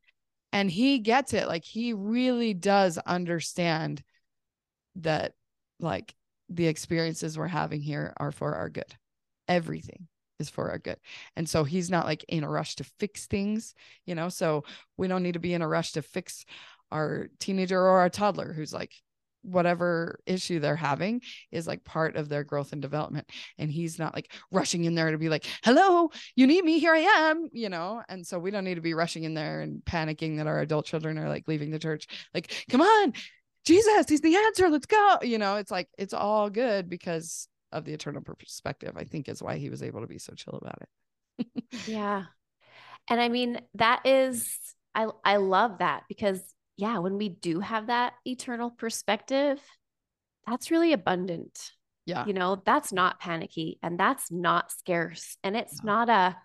[0.52, 1.48] and he gets it.
[1.48, 4.02] Like he really does understand
[4.96, 5.34] that
[5.80, 6.16] like
[6.50, 8.96] the experiences we're having here are for our good.
[9.48, 10.08] Everything
[10.40, 10.98] is for our good.
[11.36, 13.76] And so he's not like in a rush to fix things
[14.06, 14.30] you know?
[14.30, 14.64] So
[14.98, 16.46] we don't need to be in a rush to fix
[16.92, 18.92] our teenager or our toddler who's like
[19.48, 21.22] whatever issue they're having
[21.52, 23.30] is like part of their growth and development.
[23.58, 26.94] And he's not like rushing in there to be like hello you need me here
[26.94, 28.04] i am you know?
[28.10, 30.86] And so we don't need to be rushing in there and panicking that our adult
[30.86, 32.08] children are like leaving the church.
[32.34, 33.14] Like come on
[33.66, 35.56] jesus he's the answer let's go you know?
[35.56, 39.70] It's like it's all good because of the eternal perspective i think is why he
[39.70, 41.48] was able to be so chill about it.
[41.88, 42.24] Yeah.
[43.10, 44.58] And i mean that is
[44.94, 46.42] i i love that because
[46.78, 49.60] yeah, when we do have that eternal perspective,
[50.46, 51.72] that's really abundant.
[52.06, 52.26] Yeah.
[52.26, 55.38] You know, that's not panicky and that's not scarce.
[55.44, 55.92] And it's no.
[55.92, 56.38] not a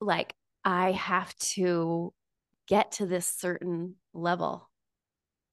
[0.00, 2.12] like, I have to
[2.66, 4.68] get to this certain level.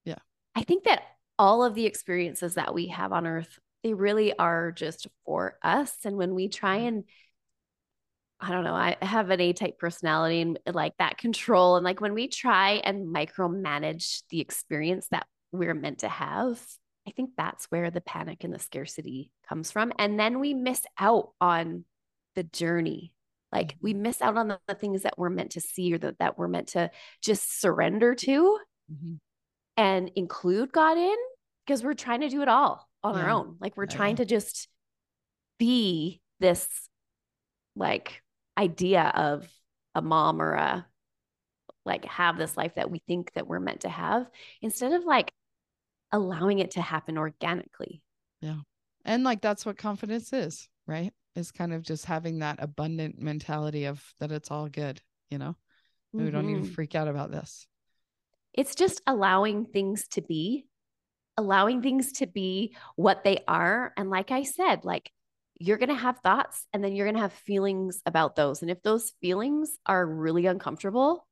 [0.06, 0.20] Yeah.
[0.56, 1.04] I think that
[1.38, 5.94] all of the experiences that we have on earth, they really are just for us.
[6.06, 6.88] And when we try mm-hmm.
[6.88, 7.04] and
[8.40, 11.76] I don't know, I have an A type personality and like that control.
[11.76, 16.62] And like when we try and micromanage the experience that we're meant to have,
[17.08, 19.92] I think that's where the panic and the scarcity comes from.
[19.98, 21.86] And then we miss out on
[22.36, 23.14] the journey.
[23.52, 24.04] Like we mm-hmm.
[24.04, 26.48] miss out on the, the things that we're meant to see or that, that we're
[26.48, 26.92] meant to
[27.24, 28.60] just surrender to
[28.92, 29.14] mm-hmm.
[29.78, 31.16] and include God in
[31.66, 33.24] because we're trying to do it all on yeah.
[33.24, 33.56] our own.
[33.60, 33.96] Like we're yeah.
[33.96, 34.68] trying to just
[35.58, 36.68] be this
[37.76, 38.22] like
[38.58, 39.48] idea of
[39.96, 40.86] a mom or a
[41.86, 44.30] like have this life that we think that we're meant to have
[44.62, 45.32] instead of like
[46.12, 48.02] allowing it to happen organically.
[48.42, 48.58] Yeah.
[49.06, 51.14] And like that's what confidence is, right?
[51.36, 55.56] Is kind of just having that abundant mentality of that it's all good, you know?
[56.16, 56.26] Mm-hmm.
[56.26, 56.74] We don't need to mm-hmm.
[56.74, 57.68] freak out about this.
[58.54, 60.66] It's just allowing things to be,
[61.38, 63.94] allowing things to be what they are.
[63.96, 65.12] And like I said, like
[65.60, 68.62] you're going to have thoughts and then you're going to have feelings about those.
[68.62, 71.26] And if those feelings are really uncomfortable,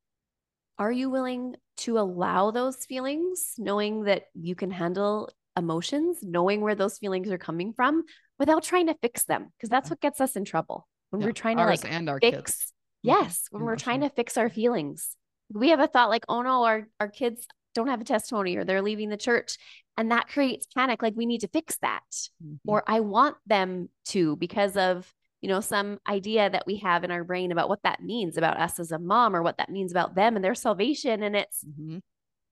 [0.78, 6.76] are you willing to allow those feelings, knowing that you can handle emotions, knowing where
[6.76, 8.04] those feelings are coming from
[8.40, 9.52] without trying to fix them?
[9.58, 9.94] Because that's mm-hmm.
[9.94, 12.36] what gets us in trouble when yeah, we're trying to like and our fix.
[12.36, 12.74] Kids.
[13.04, 15.16] Yes, when we're trying to fix our feelings.
[15.54, 18.64] We have a thought like, oh no, our, our kids don't have a testimony or
[18.64, 19.58] they're leaving the church
[19.98, 22.04] and that creates panic like we need to fix that
[22.44, 22.56] mm-hmm.
[22.68, 25.12] or i want them to because of
[25.46, 28.60] you know, some idea that we have in our brain about what that means about
[28.60, 31.22] us as a mom or what that means about them and their salvation.
[31.22, 32.02] And it's, Mhm.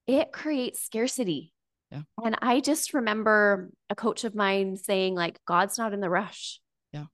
[0.05, 1.55] it creates scarcity.
[1.89, 2.03] Yeah.
[2.23, 6.61] And I just remember a coach of mine saying, like, God's not in the rush.
[6.91, 7.05] Yeah.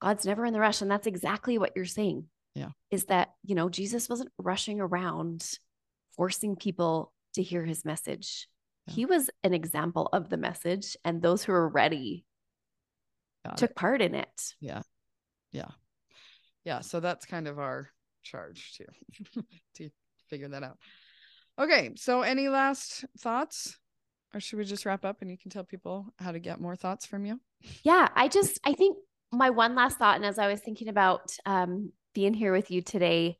[0.00, 0.80] God's never in the rush.
[0.80, 2.28] And that's exactly what you're saying.
[2.54, 2.70] Yeah.
[2.92, 5.58] Is that, you know, Jesus wasn't rushing around
[6.16, 8.48] forcing people to hear his message.
[8.86, 8.94] Yeah.
[8.94, 12.24] He was an example of the message, and those who were ready
[13.44, 13.76] Got took it.
[13.76, 14.54] part in it.
[14.60, 14.82] Yeah.
[15.52, 15.70] Yeah.
[16.64, 16.80] Yeah.
[16.80, 17.90] So that's kind of our
[18.22, 19.42] charge too,
[19.76, 19.90] to
[20.28, 20.78] figure that out.
[21.58, 21.92] Okay.
[21.96, 23.78] So any last thoughts?
[24.34, 26.74] Or should we just wrap up and you can tell people how to get more
[26.74, 27.40] thoughts from you?
[27.84, 28.96] Yeah, I just I think
[29.30, 32.82] my one last thought, and as I was thinking about um, being here with you
[32.82, 33.38] today,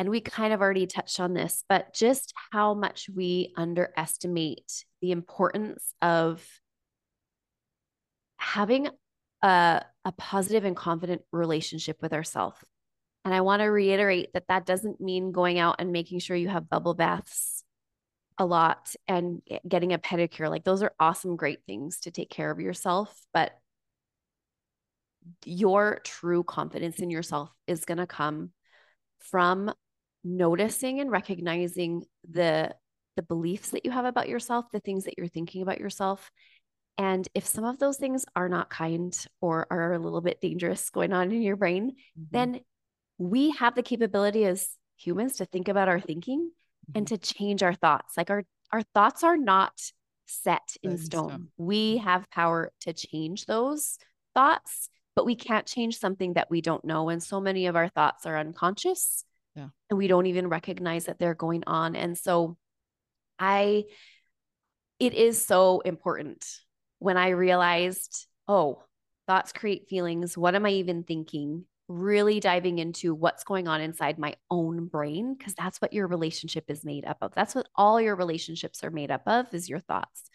[0.00, 5.12] and we kind of already touched on this, but just how much we underestimate the
[5.12, 6.42] importance of
[8.38, 8.88] having
[9.42, 12.56] a, a positive and confident relationship with ourselves.
[13.26, 16.48] And I want to reiterate that that doesn't mean going out and making sure you
[16.48, 17.62] have bubble baths
[18.38, 20.48] a lot and getting a pedicure.
[20.48, 23.14] Like those are awesome, great things to take care of yourself.
[23.34, 23.52] But
[25.44, 28.52] your true confidence in yourself is going to come
[29.18, 29.70] from
[30.24, 32.74] noticing and recognizing the
[33.16, 36.30] the beliefs that you have about yourself, the things that you're thinking about yourself.
[36.96, 40.90] And if some of those things are not kind or are a little bit dangerous
[40.90, 42.24] going on in your brain, Mm-hmm.
[42.30, 42.60] then
[43.18, 46.50] we have the capability as humans to think about our thinking
[46.94, 47.14] and Mm-hmm.
[47.14, 48.16] to change our thoughts.
[48.16, 49.72] Like our our thoughts are not
[50.26, 51.28] set in in stone.
[51.28, 51.48] stone.
[51.56, 53.98] We have power to change those
[54.34, 57.08] thoughts, but we can't change something that we don't know.
[57.08, 59.24] And so many of our thoughts are unconscious.
[59.54, 59.68] Yeah.
[59.88, 61.96] And we don't even recognize that they're going on.
[61.96, 62.56] And so
[63.38, 63.84] I
[64.98, 66.46] it is so important
[66.98, 68.84] when I realized, oh,
[69.26, 70.36] thoughts create feelings.
[70.36, 71.64] What am I even thinking?
[71.88, 76.66] Really diving into what's going on inside my own brain, because that's what your relationship
[76.68, 77.34] is made up of.
[77.34, 80.30] That's what all your relationships are made up of is your thoughts.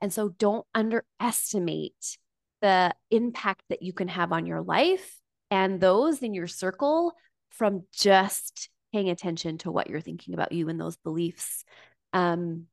[0.00, 2.18] And so don't underestimate
[2.62, 7.12] the impact that you can have on your life and those in your circle
[7.56, 11.64] from just paying attention to what you're thinking about you and those beliefs.
[12.12, 12.66] Um,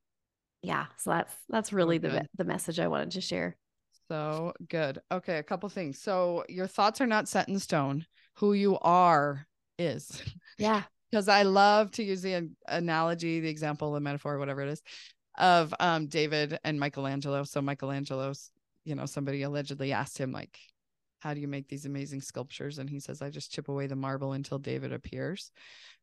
[0.62, 3.56] yeah, so that's that's really the the message I wanted to share.
[4.08, 5.00] So good.
[5.10, 6.00] Okay, a couple things.
[6.00, 8.06] So your thoughts are not set in stone.
[8.34, 9.46] Who you are
[9.78, 10.22] is.
[10.58, 10.82] Yeah.
[11.10, 14.82] Because I love to use the analogy, the example, the metaphor, whatever it is,
[15.38, 17.44] of um David and Michelangelo.
[17.44, 18.50] So Michelangelo's,
[18.84, 20.58] you know, somebody allegedly asked him like,
[21.24, 23.96] "How do you make these amazing sculptures?" And he says, "I just chip away the
[23.96, 25.50] marble until David appears."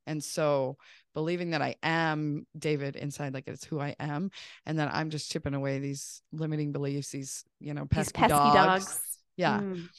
[0.08, 0.78] And so
[1.14, 4.32] believing that I am David inside, like it's who I am,
[4.66, 8.86] and that I'm just chipping away these limiting beliefs, these, you know, pesky, pesky dogs.
[8.86, 9.00] dogs.
[9.38, 9.60] Yeah.
[9.60, 9.90] Mm,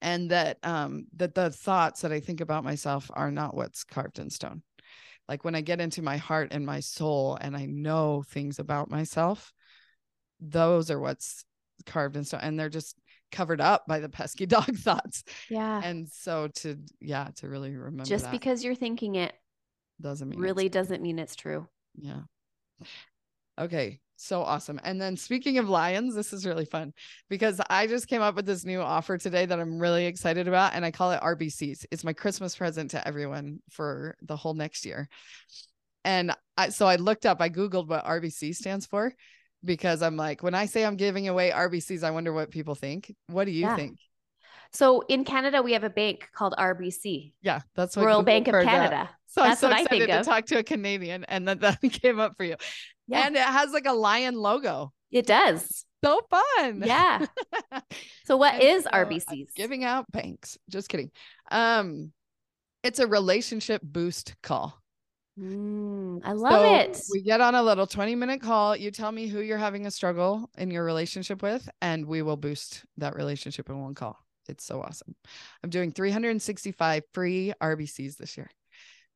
[0.00, 4.18] And that um that the thoughts that I think about myself are not what's carved
[4.20, 4.62] in stone.
[5.28, 8.90] Like when I get into my heart and my soul and I know things about
[8.90, 9.52] myself,
[10.40, 11.44] those are what's
[11.86, 12.40] carved in stone.
[12.42, 12.96] And they're just
[13.30, 15.24] covered up by the pesky dog thoughts.
[15.48, 15.80] yeah.
[15.82, 19.34] And so to yeah, to really remember Just that because you're thinking it
[20.00, 21.66] doesn't mean really doesn't mean it's true.
[21.96, 22.20] Yeah.
[23.58, 24.00] Okay.
[24.20, 24.80] So awesome.
[24.82, 26.92] And then speaking of lions, this is really fun
[27.30, 30.74] because I just came up with this new offer today that I'm really excited about.
[30.74, 31.86] And I call it RBCs.
[31.92, 35.08] It's my Christmas present to everyone for the whole next year.
[36.04, 39.12] And I, so I looked up, I Googled what RBC stands for
[39.64, 43.14] because I'm like, when I say I'm giving away RBCs, I wonder what people think.
[43.28, 43.76] What do you Yeah.
[43.76, 43.98] think?
[44.72, 48.62] So in Canada, we have a bank called RBC, Yeah, that's what Royal Bank of.
[48.64, 49.08] Canada.
[49.26, 50.26] So I'm so what I excited think to of.
[50.26, 52.56] talk to a Canadian and that that came up for you.
[53.06, 53.26] Yeah.
[53.26, 54.92] And it has like a lion logo.
[55.10, 55.84] It does.
[56.04, 56.82] So fun.
[56.84, 57.24] Yeah.
[58.26, 59.54] So what is so RBCs?
[59.56, 60.58] Giving out banks.
[60.68, 61.10] Just kidding.
[61.50, 62.12] Um,
[62.82, 64.77] it's a relationship boost call.
[65.38, 67.00] Mm, I love So it.
[67.12, 68.76] We get on a little 20 minute call.
[68.76, 72.36] You tell me who you're having a struggle in your relationship with, and we will
[72.36, 74.18] boost that relationship in one call.
[74.48, 75.14] It's so awesome.
[75.62, 78.50] I'm doing 365 free RBCs this year.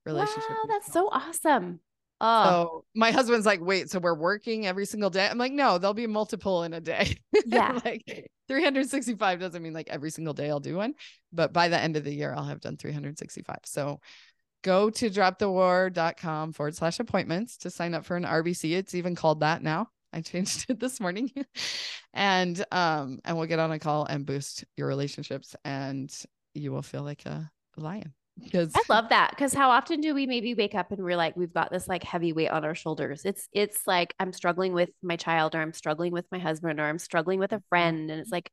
[0.05, 0.51] Relationship.
[0.51, 1.81] wow, that's so awesome.
[2.21, 5.27] Oh, So my husband's like, wait, so we're working every single day?
[5.29, 7.17] I'm like, no, there'll be multiple in a day.
[7.47, 7.81] Yeah.
[7.85, 10.95] like 365 doesn't mean like every single day I'll do one,
[11.33, 13.59] but by the end of the year, I'll have done 365.
[13.65, 14.01] So
[14.63, 18.73] go to dropthewar.com forward slash appointments to sign up for an RBC.
[18.73, 19.89] It's even called that now.
[20.13, 21.31] I changed it this morning.
[22.15, 26.13] and um, and we'll get on a call and boost your relationships and
[26.55, 28.15] you will feel like a lion.
[28.43, 31.37] Because I love that because how often do we maybe wake up and we're like
[31.37, 33.27] we've got this like heavy weight on our shoulders?
[33.27, 36.85] It's it's like I'm struggling with my child or I'm struggling with my husband or
[36.85, 38.51] I'm struggling with a friend and it's like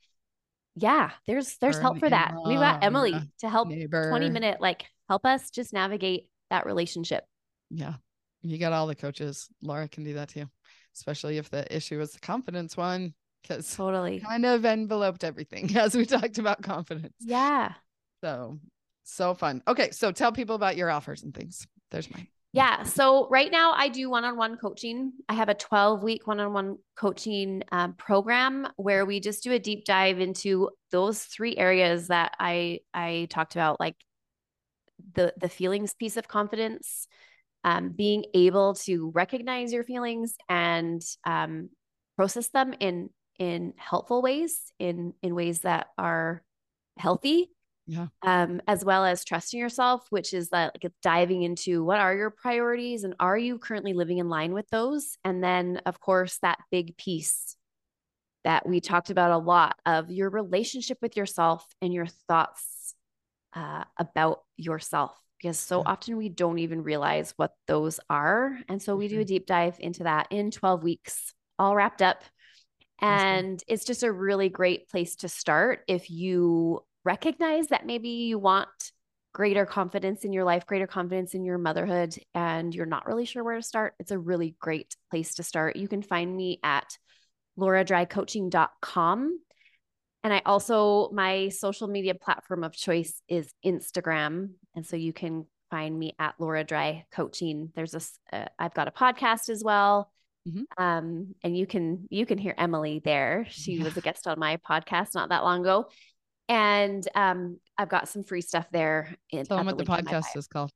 [0.76, 2.36] yeah, there's there's Or help for that.
[2.46, 4.10] We've got Emily to help neighbor.
[4.10, 7.26] 20 minute like help us just navigate that relationship.
[7.70, 7.96] Yeah.
[8.42, 9.50] You got all the coaches.
[9.62, 10.46] Laura can do that too,
[10.96, 14.20] especially if the issue is the confidence one, because Totally.
[14.22, 17.16] kind of enveloped everything as we talked about confidence.
[17.20, 17.74] Yeah.
[18.24, 18.60] So,
[19.04, 19.62] so fun.
[19.68, 19.92] Okay.
[19.92, 21.68] So tell people about your offers and things.
[21.92, 22.28] There's mine.
[22.52, 22.84] Yeah.
[22.84, 25.14] So right now I do one-on-one coaching.
[25.28, 29.86] I have a 12 week one-on-one coaching um, program where we just do a deep
[29.86, 33.96] dive into those three areas that I I talked about, like
[35.14, 37.08] the the feelings piece of confidence,
[37.64, 41.70] um, being able to recognize your feelings and um,
[42.18, 46.44] process them in in helpful ways, in in ways that are
[46.98, 47.50] healthy
[47.88, 48.08] Yeah.
[48.22, 52.30] um, as well as trusting yourself, which is that like diving into what are your
[52.32, 55.18] priorities and are you currently living in line with those?
[55.24, 57.56] And then, of course, that big piece
[58.44, 62.79] that we talked about a lot of your relationship with yourself and your thoughts
[63.54, 65.18] uh, about yourself.
[65.42, 68.60] Because so often we don't even realize what those are.
[68.68, 72.24] And so we do a deep dive into that in 12 weeks, all wrapped up.
[73.02, 78.38] And it's just a really great place to start if you recognize that maybe you
[78.38, 78.68] want
[79.34, 83.44] greater confidence in your life, greater confidence in your motherhood, and you're not really sure
[83.44, 83.94] where to start.
[84.00, 85.76] It's a really great place to start.
[85.76, 86.98] You can find me at
[87.58, 89.40] lauradrycoaching.com.
[90.24, 94.50] And I also, my social media platform of choice is Instagram.
[94.76, 97.72] And so you can find me at Laura Dry Coaching.
[97.76, 100.12] There's a, uh, I've got a podcast as well.
[100.48, 100.64] Mhm.
[100.78, 103.46] Um, and you can, you can hear Emily there.
[103.50, 103.86] She Yeah.
[103.86, 105.90] was a guest on my podcast not that long ago.
[106.50, 109.16] And um, I've got some free stuff there.
[109.30, 110.72] In, Tell them what the podcast is called.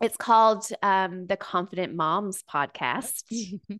[0.00, 3.22] It's called um, the Confident Moms Podcast.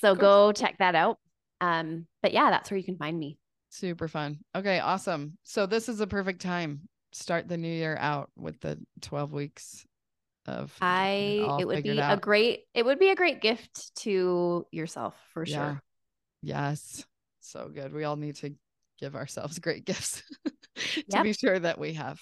[0.00, 1.18] So go check that out.
[1.60, 3.36] Um, but yeah, that's where you can find me.
[3.74, 4.38] Super fun.
[4.54, 5.36] Okay, awesome.
[5.42, 6.82] So this is a perfect time.
[7.10, 9.84] Start the new year out with the 12 weeks
[10.46, 15.16] of I it would be a great it would be a great gift to yourself
[15.32, 15.56] for Yeah.
[15.56, 15.82] sure.
[16.40, 17.04] Yes.
[17.40, 17.92] So good.
[17.92, 18.54] We all need to
[19.00, 20.52] give ourselves great gifts to
[21.08, 21.24] Yep.
[21.24, 22.20] be sure that we have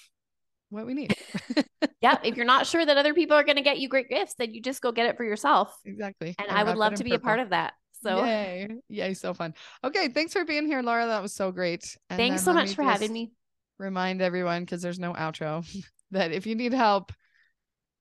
[0.70, 1.14] what we need.
[2.00, 4.34] Yeah, if you're not sure that other people are going to get you great gifts,
[4.34, 5.78] then you just go get it for yourself.
[5.84, 6.34] exactly.
[6.38, 7.74] And I would love to be a part of that.
[8.02, 8.68] So Yay.
[8.88, 9.14] Yay.
[9.14, 9.54] So fun.
[9.84, 10.08] Okay.
[10.08, 11.06] Thanks for being here, Laura.
[11.06, 11.96] That was so great.
[12.10, 13.32] And thanks so much for having me.
[13.78, 15.66] Remind everyone, because there's no outro,
[16.10, 17.12] that if you need help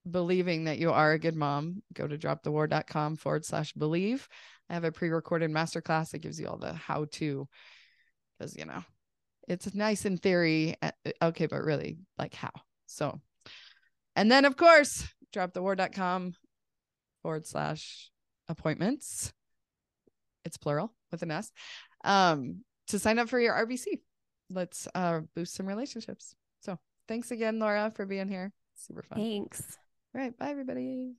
[0.10, 4.28] believing that you are a good mom, go to dropthewar.com forward slash believe.
[4.70, 7.48] I have a pre recorded masterclass that gives you all the how to,
[8.38, 8.84] because, you know,
[9.48, 10.76] it's nice in theory.
[10.82, 10.92] uh,
[11.22, 11.46] Okay.
[11.46, 12.52] But really, like how?
[12.86, 13.20] So,
[14.16, 16.34] and then, of course, dropthewar.com
[17.22, 18.12] forward slash
[18.48, 19.34] appointments.
[20.46, 21.52] It's plural with an S.
[22.04, 24.00] Um, to sign up for your RBC.
[24.50, 26.36] Let's uh boost some relationships.
[26.62, 26.78] So
[27.08, 28.52] thanks again, Laura, for being here.
[28.76, 29.20] Super fun.
[29.20, 29.78] Thanks.
[30.14, 30.38] All right.
[30.38, 31.16] Bye, everybody.